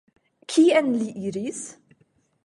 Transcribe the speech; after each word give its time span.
Kien 0.53 0.87
li 1.01 1.09
iris? 1.27 1.61